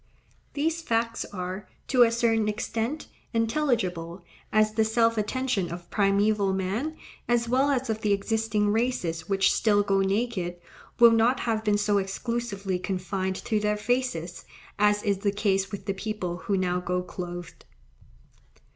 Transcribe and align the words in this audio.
These 0.53 0.81
facts 0.81 1.25
are, 1.25 1.69
to 1.89 2.01
a 2.01 2.09
certain 2.11 2.47
extent, 2.47 3.07
intelligible, 3.35 4.23
as 4.51 4.73
the 4.73 4.83
self 4.83 5.15
attention 5.15 5.71
of 5.71 5.91
primeval 5.91 6.53
man, 6.53 6.97
as 7.27 7.47
well 7.47 7.69
as 7.69 7.87
of 7.87 8.01
the 8.01 8.11
existing 8.11 8.69
races 8.71 9.29
which 9.29 9.53
still 9.53 9.83
go 9.83 9.99
naked, 9.99 10.55
will 10.97 11.11
not 11.11 11.41
have 11.41 11.63
been 11.63 11.77
so 11.77 11.99
exclusively 11.99 12.79
confined 12.79 13.35
to 13.45 13.59
their 13.59 13.77
faces, 13.77 14.43
as 14.79 15.03
is 15.03 15.19
the 15.19 15.31
case 15.31 15.69
with 15.71 15.85
the 15.85 15.93
people 15.93 16.37
who 16.37 16.57
now 16.57 16.79
go 16.79 17.03
clothed. 17.03 17.65